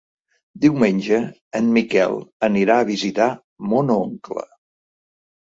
Diumenge 0.61 1.19
en 1.59 1.67
Miquel 1.75 2.17
anirà 2.49 2.79
a 2.79 2.87
visitar 2.89 3.29
mon 3.75 3.93
oncle. 4.01 4.49